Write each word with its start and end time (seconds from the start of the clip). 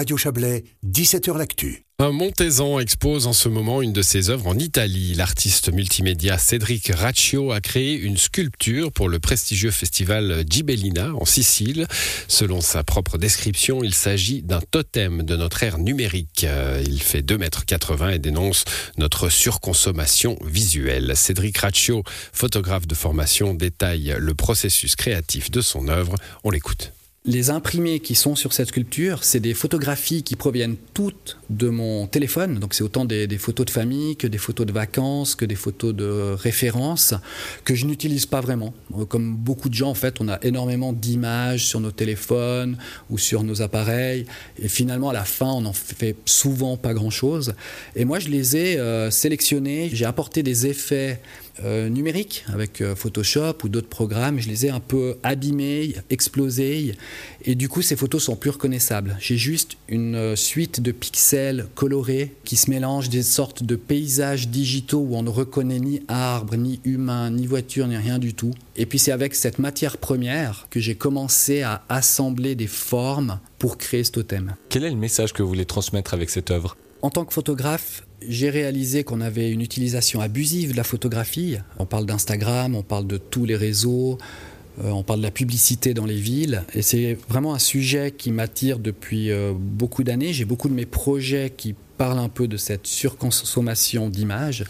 Radio 0.00 0.16
Chablais, 0.16 0.64
17h 0.82 1.36
L'Actu. 1.36 1.84
Un 1.98 2.10
Montezan 2.10 2.80
expose 2.80 3.26
en 3.26 3.34
ce 3.34 3.50
moment 3.50 3.82
une 3.82 3.92
de 3.92 4.00
ses 4.00 4.30
œuvres 4.30 4.46
en 4.46 4.56
Italie. 4.56 5.12
L'artiste 5.12 5.70
multimédia 5.70 6.38
Cédric 6.38 6.90
Raccio 6.94 7.52
a 7.52 7.60
créé 7.60 7.96
une 7.96 8.16
sculpture 8.16 8.92
pour 8.92 9.10
le 9.10 9.18
prestigieux 9.18 9.70
festival 9.70 10.42
Gibellina 10.48 11.12
en 11.14 11.26
Sicile. 11.26 11.86
Selon 12.28 12.62
sa 12.62 12.82
propre 12.82 13.18
description, 13.18 13.84
il 13.84 13.92
s'agit 13.92 14.40
d'un 14.40 14.62
totem 14.70 15.22
de 15.22 15.36
notre 15.36 15.64
ère 15.64 15.76
numérique. 15.76 16.44
Euh, 16.44 16.82
il 16.82 17.02
fait 17.02 17.20
2,80 17.20 18.04
m 18.04 18.10
et 18.14 18.18
dénonce 18.18 18.64
notre 18.96 19.28
surconsommation 19.28 20.38
visuelle. 20.46 21.14
Cédric 21.14 21.58
Raccio, 21.58 22.04
photographe 22.32 22.86
de 22.86 22.94
formation, 22.94 23.52
détaille 23.52 24.16
le 24.18 24.32
processus 24.32 24.96
créatif 24.96 25.50
de 25.50 25.60
son 25.60 25.88
œuvre. 25.88 26.14
On 26.42 26.50
l'écoute. 26.50 26.94
Les 27.26 27.50
imprimés 27.50 28.00
qui 28.00 28.14
sont 28.14 28.34
sur 28.34 28.54
cette 28.54 28.68
sculpture, 28.68 29.24
c'est 29.24 29.40
des 29.40 29.52
photographies 29.52 30.22
qui 30.22 30.36
proviennent 30.36 30.76
toutes 30.94 31.36
de 31.50 31.68
mon 31.68 32.06
téléphone. 32.06 32.58
Donc 32.58 32.72
c'est 32.72 32.82
autant 32.82 33.04
des, 33.04 33.28
photos 33.36 33.66
de 33.66 33.70
famille 33.70 34.16
que 34.16 34.26
des 34.26 34.38
photos 34.38 34.64
de 34.64 34.72
vacances, 34.72 35.34
que 35.34 35.44
des 35.44 35.54
photos 35.54 35.94
de 35.94 36.34
référence, 36.38 37.12
que 37.64 37.74
je 37.74 37.84
n'utilise 37.84 38.24
pas 38.24 38.40
vraiment. 38.40 38.72
Comme 39.10 39.36
beaucoup 39.36 39.68
de 39.68 39.74
gens, 39.74 39.90
en 39.90 39.94
fait, 39.94 40.22
on 40.22 40.28
a 40.28 40.38
énormément 40.40 40.94
d'images 40.94 41.66
sur 41.66 41.80
nos 41.80 41.90
téléphones 41.90 42.78
ou 43.10 43.18
sur 43.18 43.42
nos 43.42 43.60
appareils. 43.60 44.24
Et 44.58 44.68
finalement, 44.68 45.10
à 45.10 45.12
la 45.12 45.24
fin, 45.24 45.52
on 45.52 45.60
n'en 45.60 45.74
fait 45.74 46.16
souvent 46.24 46.78
pas 46.78 46.94
grand-chose. 46.94 47.52
Et 47.96 48.06
moi, 48.06 48.18
je 48.18 48.28
les 48.28 48.56
ai 48.56 48.78
euh, 48.78 49.10
sélectionnés. 49.10 49.90
J'ai 49.92 50.06
apporté 50.06 50.42
des 50.42 50.66
effets 50.68 51.20
euh, 51.20 51.49
numériques 51.64 52.44
avec 52.52 52.80
euh, 52.80 52.94
Photoshop 52.94 53.54
ou 53.64 53.68
d'autres 53.68 53.88
programmes. 53.88 54.38
Je 54.38 54.48
les 54.48 54.66
ai 54.66 54.70
un 54.70 54.80
peu 54.80 55.16
abîmés, 55.22 55.94
explosés. 56.10 56.94
Et 57.44 57.54
du 57.54 57.68
coup, 57.68 57.82
ces 57.82 57.96
photos 57.96 58.24
sont 58.24 58.36
plus 58.36 58.50
reconnaissables. 58.50 59.16
J'ai 59.20 59.36
juste 59.36 59.76
une 59.88 60.14
euh, 60.14 60.36
suite 60.36 60.80
de 60.80 60.92
pixels 60.92 61.66
colorés 61.74 62.34
qui 62.44 62.56
se 62.56 62.70
mélangent 62.70 63.08
des 63.08 63.22
sortes 63.22 63.62
de 63.62 63.76
paysages 63.76 64.48
digitaux 64.48 65.00
où 65.00 65.16
on 65.16 65.22
ne 65.22 65.30
reconnaît 65.30 65.80
ni 65.80 66.02
arbre, 66.08 66.56
ni 66.56 66.80
humain, 66.84 67.30
ni 67.30 67.46
voiture, 67.46 67.86
ni 67.86 67.96
rien 67.96 68.18
du 68.18 68.34
tout. 68.34 68.52
Et 68.76 68.86
puis 68.86 68.98
c'est 68.98 69.12
avec 69.12 69.34
cette 69.34 69.58
matière 69.58 69.98
première 69.98 70.66
que 70.70 70.80
j'ai 70.80 70.94
commencé 70.94 71.62
à 71.62 71.84
assembler 71.88 72.54
des 72.54 72.66
formes 72.66 73.40
pour 73.58 73.78
créer 73.78 74.04
ce 74.04 74.12
totem. 74.12 74.54
Quel 74.68 74.84
est 74.84 74.90
le 74.90 74.96
message 74.96 75.32
que 75.32 75.42
vous 75.42 75.48
voulez 75.48 75.66
transmettre 75.66 76.14
avec 76.14 76.30
cette 76.30 76.50
œuvre? 76.50 76.76
En 77.02 77.10
tant 77.10 77.24
que 77.24 77.32
photographe, 77.32 78.02
j'ai 78.28 78.50
réalisé 78.50 79.04
qu'on 79.04 79.20
avait 79.20 79.50
une 79.50 79.60
utilisation 79.60 80.20
abusive 80.20 80.72
de 80.72 80.76
la 80.76 80.84
photographie. 80.84 81.56
On 81.78 81.86
parle 81.86 82.06
d'Instagram, 82.06 82.74
on 82.74 82.82
parle 82.82 83.06
de 83.06 83.16
tous 83.16 83.44
les 83.44 83.56
réseaux, 83.56 84.18
euh, 84.82 84.90
on 84.90 85.02
parle 85.02 85.20
de 85.20 85.24
la 85.24 85.30
publicité 85.30 85.94
dans 85.94 86.06
les 86.06 86.20
villes. 86.20 86.62
Et 86.74 86.82
c'est 86.82 87.18
vraiment 87.28 87.54
un 87.54 87.58
sujet 87.58 88.12
qui 88.16 88.30
m'attire 88.30 88.78
depuis 88.78 89.30
euh, 89.30 89.52
beaucoup 89.56 90.04
d'années. 90.04 90.32
J'ai 90.32 90.44
beaucoup 90.44 90.68
de 90.68 90.74
mes 90.74 90.86
projets 90.86 91.52
qui 91.56 91.74
parlent 91.98 92.18
un 92.18 92.28
peu 92.28 92.48
de 92.48 92.56
cette 92.56 92.86
surconsommation 92.86 94.08
d'images. 94.08 94.64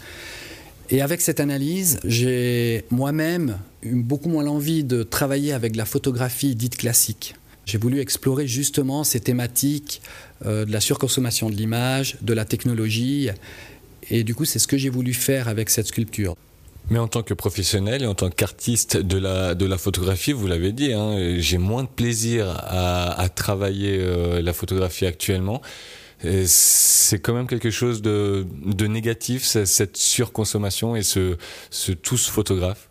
Et 0.89 1.01
avec 1.01 1.21
cette 1.21 1.39
analyse, 1.39 1.99
j'ai 2.03 2.83
moi-même 2.91 3.57
eu 3.81 3.95
beaucoup 3.95 4.27
moins 4.27 4.43
l'envie 4.43 4.83
de 4.83 5.03
travailler 5.03 5.53
avec 5.53 5.77
la 5.77 5.85
photographie 5.85 6.55
dite 6.55 6.75
classique. 6.75 7.35
J'ai 7.65 7.77
voulu 7.77 7.99
explorer 7.99 8.47
justement 8.47 9.03
ces 9.03 9.19
thématiques 9.19 10.01
euh, 10.45 10.65
de 10.65 10.71
la 10.71 10.81
surconsommation 10.81 11.49
de 11.49 11.55
l'image, 11.55 12.17
de 12.21 12.33
la 12.33 12.45
technologie. 12.45 13.29
Et 14.09 14.23
du 14.23 14.35
coup, 14.35 14.45
c'est 14.45 14.59
ce 14.59 14.67
que 14.67 14.77
j'ai 14.77 14.89
voulu 14.89 15.13
faire 15.13 15.47
avec 15.47 15.69
cette 15.69 15.87
sculpture. 15.87 16.35
Mais 16.89 16.99
en 16.99 17.07
tant 17.07 17.21
que 17.21 17.33
professionnel 17.33 18.03
et 18.03 18.07
en 18.07 18.15
tant 18.15 18.29
qu'artiste 18.29 18.97
de 18.97 19.17
la, 19.17 19.55
de 19.55 19.65
la 19.65 19.77
photographie, 19.77 20.33
vous 20.33 20.47
l'avez 20.47 20.71
dit, 20.71 20.91
hein, 20.93 21.35
j'ai 21.37 21.57
moins 21.57 21.83
de 21.83 21.89
plaisir 21.89 22.47
à, 22.49 23.29
travailler 23.33 23.97
euh, 23.99 24.41
la 24.41 24.51
photographie 24.51 25.05
actuellement. 25.05 25.61
C'est 26.45 27.19
quand 27.19 27.33
même 27.33 27.47
quelque 27.47 27.71
chose 27.71 28.01
de, 28.01 28.45
de 28.65 28.85
négatif, 28.85 29.43
cette 29.43 29.97
surconsommation 29.97 30.95
et 30.95 31.01
ce, 31.01 31.37
ce 31.71 31.91
tous 31.91 32.27
photographe? 32.27 32.89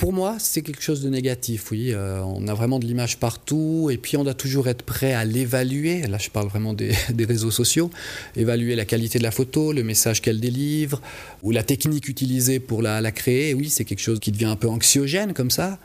Pour 0.00 0.14
moi, 0.14 0.36
c'est 0.38 0.62
quelque 0.62 0.80
chose 0.80 1.02
de 1.02 1.10
négatif, 1.10 1.70
oui. 1.70 1.92
Euh, 1.92 2.22
on 2.22 2.48
a 2.48 2.54
vraiment 2.54 2.78
de 2.78 2.86
l'image 2.86 3.18
partout 3.18 3.90
et 3.92 3.98
puis 3.98 4.16
on 4.16 4.24
doit 4.24 4.32
toujours 4.32 4.66
être 4.66 4.82
prêt 4.82 5.12
à 5.12 5.26
l'évaluer. 5.26 6.06
Là, 6.06 6.16
je 6.16 6.30
parle 6.30 6.48
vraiment 6.48 6.72
des, 6.72 6.94
réseaux 7.28 7.50
sociaux. 7.50 7.90
Évaluer 8.34 8.76
la 8.76 8.86
qualité 8.86 9.18
de 9.18 9.24
la 9.24 9.30
photo, 9.30 9.74
le 9.74 9.84
message 9.84 10.22
qu'elle 10.22 10.40
délivre 10.40 11.02
ou 11.42 11.50
la 11.50 11.62
technique 11.62 12.08
utilisée 12.08 12.60
pour 12.60 12.80
la, 12.80 13.12
créer. 13.12 13.52
Oui, 13.52 13.68
c'est 13.68 13.84
quelque 13.84 14.00
chose 14.00 14.20
qui 14.20 14.32
devient 14.32 14.46
un 14.46 14.56
peu 14.56 14.68
anxiogène 14.68 15.34
comme 15.34 15.50
ça. 15.50 15.78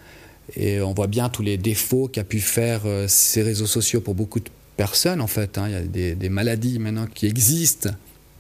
Et 0.56 0.80
on 0.80 0.94
voit 0.94 1.08
bien 1.08 1.28
tous 1.28 1.44
les 1.44 1.58
défauts 1.58 2.08
qu'a 2.08 2.24
pu 2.24 2.40
faire 2.40 2.84
euh, 2.86 3.08
ces 3.09 3.44
réseaux 3.44 3.68
sociaux 3.68 4.00
pour 4.00 4.16
beaucoup 4.16 4.40
de 4.40 4.50
personnes, 4.78 5.20
en 5.20 5.28
fait. 5.28 5.58
Hein. 5.58 5.66
Il 5.68 5.74
y 5.74 5.75
a 5.75 5.81
des, 5.81 6.16
des 6.16 6.30
maladies 6.30 6.80
maintenant 6.80 7.08
qui 7.14 7.25
existent 7.28 7.90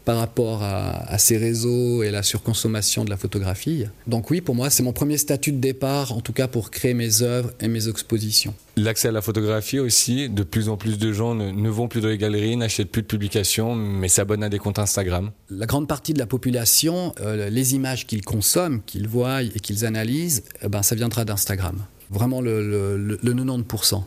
par 0.05 0.17
rapport 0.17 0.61
à, 0.63 1.17
ces 1.17 1.37
réseaux 1.37 2.03
et 2.03 2.11
la 2.11 2.21
surconsommation 2.21 3.03
de 3.03 3.09
la 3.09 3.17
photographie. 3.17 3.85
Donc 4.05 4.29
oui, 4.29 4.39
pour 4.39 4.53
moi, 4.53 4.69
c'est 4.69 4.83
mon 4.83 4.93
premier 4.93 5.17
statut 5.17 5.51
de 5.51 5.57
départ, 5.57 6.11
en 6.11 6.21
tout 6.21 6.33
cas 6.33 6.47
pour 6.47 6.69
créer 6.69 6.93
mes 6.93 7.23
œuvres 7.23 7.51
et 7.59 7.67
mes 7.67 7.87
expositions. 7.87 8.53
L'accès 8.77 9.07
à 9.07 9.11
la 9.11 9.21
photographie 9.21 9.79
aussi, 9.79 10.29
de 10.29 10.43
plus 10.43 10.69
en 10.69 10.77
plus 10.77 10.99
de 10.99 11.11
gens 11.11 11.33
ne, 11.33 11.69
vont 11.69 11.87
plus 11.87 12.01
dans 12.01 12.09
les 12.09 12.17
galeries, 12.17 12.55
n'achètent 12.55 12.91
plus 12.91 13.01
de 13.01 13.07
publications, 13.07 13.73
mais 13.73 14.07
s'abonnent 14.07 14.43
à 14.43 14.49
des 14.49 14.59
comptes 14.59 14.79
Instagram. 14.79 15.31
La 15.49 15.65
grande 15.65 15.87
partie 15.87 16.13
de 16.13 16.19
la 16.19 16.27
population, 16.27 17.15
euh, 17.21 17.49
les 17.49 17.73
images 17.73 18.05
qu'ils 18.05 18.23
consomment, 18.23 18.81
qu'ils 18.85 19.07
voient 19.07 19.41
et 19.41 19.59
qu'ils 19.59 19.85
analysent, 19.85 20.43
eh 20.61 20.67
ben, 20.67 20.83
ça 20.83 20.95
viendra 20.95 21.25
d'Instagram. 21.25 21.77
Vraiment 22.11 22.41
le, 22.41 22.97
le 22.97 23.17
90%. 23.33 24.03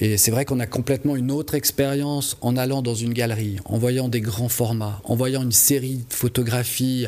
Et 0.00 0.18
c'est 0.18 0.30
vrai 0.30 0.44
qu'on 0.44 0.60
a 0.60 0.66
complètement 0.66 1.16
une 1.16 1.30
autre 1.30 1.54
expérience 1.54 2.36
en 2.42 2.56
allant 2.56 2.82
dans 2.82 2.94
une 2.94 3.14
galerie, 3.14 3.56
en 3.64 3.78
voyant 3.78 4.08
des 4.08 4.20
grands 4.20 4.50
formats, 4.50 5.00
en 5.04 5.16
voyant 5.16 5.42
une 5.42 5.52
série 5.52 6.04
de 6.08 6.14
photographies 6.14 7.06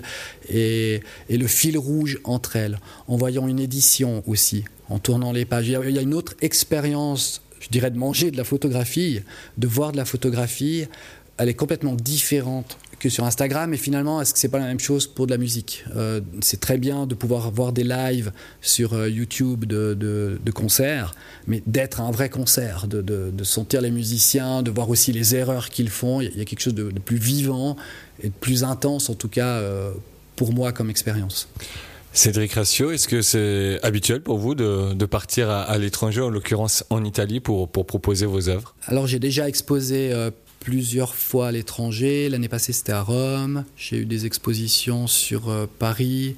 et, 0.48 1.02
le 1.28 1.46
fil 1.46 1.76
rouge 1.76 2.18
entre 2.24 2.56
elles, 2.56 2.78
en 3.06 3.16
voyant 3.16 3.48
une 3.48 3.60
édition 3.60 4.22
aussi, 4.26 4.64
en 4.88 4.98
tournant 4.98 5.32
les 5.32 5.44
pages. 5.44 5.68
Il 5.68 5.90
y 5.90 5.98
a 5.98 6.02
une 6.02 6.14
autre 6.14 6.34
expérience, 6.40 7.42
je 7.60 7.68
dirais, 7.68 7.90
de 7.90 7.98
manger 7.98 8.30
de 8.30 8.38
la 8.38 8.44
photographie, 8.44 9.20
de 9.58 9.66
voir 9.66 9.92
de 9.92 9.98
la 9.98 10.06
photographie. 10.06 10.86
Elle 11.36 11.50
est 11.50 11.54
complètement 11.54 11.94
différente 11.94 12.78
que 13.00 13.08
sur 13.08 13.24
Instagram. 13.24 13.74
Et 13.74 13.76
finalement, 13.76 14.20
est-ce 14.20 14.32
que 14.32 14.38
c'est 14.38 14.48
pas 14.48 14.60
la 14.60 14.66
même 14.66 14.78
chose 14.78 15.08
pour 15.08 15.26
de 15.26 15.32
la 15.32 15.38
musique? 15.38 15.84
Euh, 15.96 16.20
C'est 16.40 16.60
très 16.60 16.78
bien 16.78 17.06
de 17.06 17.16
pouvoir 17.16 17.50
voir 17.50 17.72
des 17.72 17.82
lives 17.82 18.30
sur 18.60 18.92
euh, 18.92 19.08
YouTube 19.08 19.64
de, 19.64 19.94
de, 19.94 20.50
concerts, 20.52 21.14
mais 21.46 21.62
d'être 21.66 22.00
un 22.00 22.10
vrai 22.10 22.28
concert, 22.28 22.86
de, 22.86 23.00
de, 23.00 23.44
sentir 23.44 23.80
les 23.80 23.90
musiciens, 23.90 24.62
de 24.62 24.70
voir 24.70 24.90
aussi 24.90 25.12
les 25.12 25.34
erreurs 25.34 25.70
qu'ils 25.70 25.90
font. 25.90 26.20
Il 26.20 26.36
y 26.36 26.40
a 26.40 26.44
quelque 26.44 26.60
chose 26.60 26.74
de, 26.74 26.90
plus 27.04 27.16
vivant 27.16 27.76
et 28.22 28.28
de 28.28 28.34
plus 28.38 28.62
intense, 28.62 29.08
en 29.08 29.14
tout 29.14 29.28
cas 29.28 29.56
euh, 29.56 29.92
pour 30.36 30.52
moi 30.52 30.72
comme 30.72 30.90
expérience. 30.90 31.48
Cédric 32.12 32.52
Ratio, 32.52 32.90
est-ce 32.90 33.06
que 33.06 33.22
c'est 33.22 33.78
habituel 33.82 34.20
pour 34.20 34.38
vous 34.38 34.54
de, 34.56 34.92
de 34.94 35.06
partir 35.06 35.48
à, 35.48 35.78
l'étranger, 35.78 36.20
en 36.20 36.28
l'occurrence 36.28 36.84
en 36.90 37.04
Italie, 37.04 37.40
pour, 37.40 37.68
pour 37.68 37.86
proposer 37.86 38.26
vos 38.26 38.48
œuvres? 38.48 38.74
Alors 38.86 39.06
j'ai 39.06 39.20
déjà 39.20 39.48
exposé 39.48 40.12
plusieurs 40.60 41.14
fois 41.14 41.48
à 41.48 41.52
l'étranger. 41.52 42.28
L'année 42.28 42.48
passée, 42.48 42.72
c'était 42.72 42.92
à 42.92 43.02
Rome. 43.02 43.64
J'ai 43.76 43.96
eu 43.96 44.04
des 44.04 44.26
expositions 44.26 45.06
sur 45.06 45.48
euh, 45.48 45.66
Paris. 45.78 46.36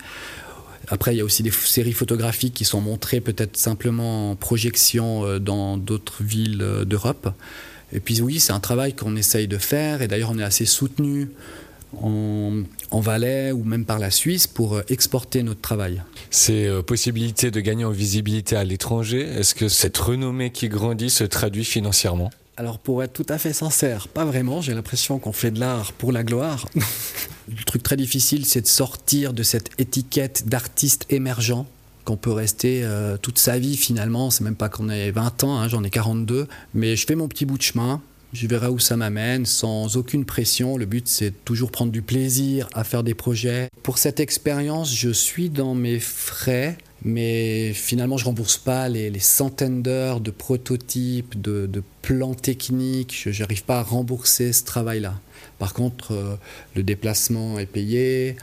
Après, 0.88 1.14
il 1.14 1.18
y 1.18 1.20
a 1.20 1.24
aussi 1.24 1.42
des 1.42 1.50
séries 1.50 1.92
photographiques 1.92 2.54
qui 2.54 2.64
sont 2.64 2.80
montrées 2.80 3.20
peut-être 3.20 3.56
simplement 3.56 4.30
en 4.30 4.36
projection 4.36 5.26
euh, 5.26 5.38
dans 5.38 5.76
d'autres 5.76 6.22
villes 6.22 6.62
euh, 6.62 6.84
d'Europe. 6.84 7.28
Et 7.92 8.00
puis 8.00 8.22
oui, 8.22 8.40
c'est 8.40 8.52
un 8.52 8.60
travail 8.60 8.94
qu'on 8.94 9.16
essaye 9.16 9.48
de 9.48 9.58
faire. 9.58 10.00
Et 10.00 10.08
d'ailleurs, 10.08 10.30
on 10.30 10.38
est 10.38 10.44
assez 10.44 10.66
soutenu 10.66 11.28
en, 12.00 12.62
en, 12.90 13.00
Valais 13.00 13.52
ou 13.52 13.64
même 13.64 13.84
par 13.84 13.98
la 13.98 14.10
Suisse 14.10 14.46
pour 14.46 14.80
exporter 14.88 15.42
notre 15.42 15.60
travail. 15.60 16.02
Ces 16.30 16.70
possibilités 16.86 17.50
de 17.50 17.60
gagner 17.60 17.84
en 17.84 17.90
visibilité 17.90 18.56
à 18.56 18.64
l'étranger, 18.64 19.20
est-ce 19.20 19.54
que 19.54 19.68
cette 19.68 19.98
renommée 19.98 20.52
qui 20.52 20.70
grandit 20.70 21.10
se 21.10 21.24
traduit 21.24 21.66
financièrement? 21.66 22.30
Alors 22.62 22.78
pour 22.78 23.02
être 23.02 23.12
tout 23.12 23.26
à 23.28 23.38
fait 23.38 23.52
sincère, 23.52 24.06
pas 24.06 24.24
vraiment. 24.24 24.60
J'ai 24.60 24.72
l'impression 24.72 25.18
qu'on 25.18 25.32
fait 25.32 25.50
de 25.50 25.58
l'art 25.58 25.92
pour 25.92 26.12
la 26.12 26.22
gloire. 26.22 26.68
Le 27.48 27.64
truc 27.64 27.82
très 27.82 27.96
difficile, 27.96 28.46
c'est 28.46 28.60
de 28.60 28.68
sortir 28.68 29.32
de 29.32 29.42
cette 29.42 29.70
étiquette 29.80 30.46
d'artiste 30.46 31.06
émergent 31.10 31.66
qu'on 32.04 32.16
peut 32.16 32.30
rester 32.30 32.84
euh, 32.84 33.16
toute 33.16 33.40
sa 33.40 33.58
vie 33.58 33.76
finalement. 33.76 34.30
C'est 34.30 34.44
même 34.44 34.54
pas 34.54 34.68
qu'on 34.68 34.88
ait 34.90 35.10
20 35.10 35.42
ans, 35.42 35.58
hein, 35.58 35.66
j'en 35.66 35.82
ai 35.82 35.90
42. 35.90 36.46
Mais 36.74 36.94
je 36.94 37.04
fais 37.04 37.16
mon 37.16 37.26
petit 37.26 37.46
bout 37.46 37.58
de 37.58 37.62
chemin. 37.62 38.00
Je 38.32 38.46
verrai 38.46 38.68
où 38.68 38.78
ça 38.78 38.96
m'amène 38.96 39.44
sans 39.44 39.96
aucune 39.96 40.24
pression. 40.24 40.76
Le 40.76 40.86
but, 40.86 41.06
c'est 41.06 41.44
toujours 41.44 41.70
prendre 41.70 41.92
du 41.92 42.02
plaisir 42.02 42.68
à 42.72 42.82
faire 42.82 43.02
des 43.02 43.14
projets. 43.14 43.68
Pour 43.82 43.98
cette 43.98 44.20
expérience, 44.20 44.94
je 44.94 45.10
suis 45.10 45.50
dans 45.50 45.74
mes 45.74 45.98
frais 46.00 46.78
mais 47.04 47.72
finalement 47.72 48.16
je 48.16 48.24
rembourse 48.24 48.58
pas 48.58 48.88
les, 48.88 49.18
centaines 49.18 49.82
d'heures 49.82 50.20
de 50.20 50.30
prototypes, 50.30 51.40
de, 51.40 51.82
plans 52.02 52.34
techniques, 52.34 53.28
je 53.28 53.42
n'arrive 53.42 53.64
pas 53.64 53.78
à 53.78 53.82
rembourser 53.82 54.52
ce 54.52 54.64
travail-là. 54.64 55.14
Par 55.60 55.72
contre, 55.72 56.12
euh, 56.12 56.34
le 56.74 56.82
déplacement 56.82 57.60
est 57.60 57.66
payé, 57.66 58.36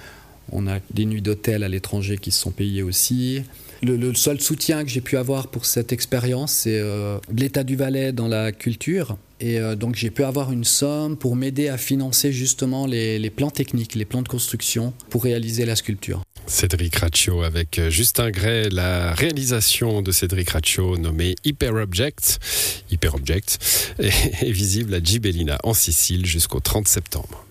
on 0.54 0.66
a 0.66 0.80
des 0.92 1.04
nuits 1.04 1.22
d'hôtel 1.22 1.64
à 1.64 1.68
l'étranger 1.68 2.18
qui 2.18 2.32
sont 2.32 2.52
payées 2.52 2.84
aussi. 2.84 3.44
Le, 3.82 4.14
seul 4.14 4.42
soutien 4.42 4.84
que 4.84 4.90
j'ai 4.90 5.02
pu 5.02 5.16
avoir 5.16 5.48
pour 5.48 5.66
cette 5.66 5.94
expérience, 5.94 6.52
c'est 6.52 6.80
euh, 6.80 7.18
l'état 7.34 7.64
du 7.64 7.76
Valais 7.76 8.12
dans 8.12 8.28
la 8.28 8.52
culture. 8.52 9.18
Et 9.40 9.58
euh, 9.58 9.76
donc 9.76 9.96
j'ai 9.96 10.10
pu 10.10 10.24
avoir 10.24 10.52
une 10.52 10.66
somme 10.66 11.16
pour 11.16 11.36
m'aider 11.38 11.70
à 11.70 11.78
financer 11.78 12.34
justement 12.34 12.86
les, 12.86 13.30
plans 13.30 13.52
techniques, 13.52 13.96
les 13.96 14.04
plans 14.04 14.22
de 14.22 14.28
construction 14.28 14.94
pour 15.10 15.24
réaliser 15.24 15.66
la 15.66 15.78
sculpture. 15.78 16.22
Cédric 16.46 16.96
Raccio 16.96 17.44
avec 17.44 17.80
euh, 17.80 17.90
Justin 17.90 18.32
Gray, 18.32 18.70
la 18.70 19.14
réalisation 19.14 20.02
de 20.02 20.12
Cédric 20.12 20.50
Raccio 20.50 20.98
nommée 20.98 21.36
Hyper 21.46 21.76
Object, 21.76 22.40
Hyper 22.92 23.16
Object 23.16 23.60
est 24.00 24.52
visible 24.52 24.94
à 24.94 25.02
Gibellina 25.02 25.58
en 25.64 25.74
Sicile 25.74 26.26
jusqu'au 26.26 26.60
30 26.60 26.88
septembre. 26.88 27.46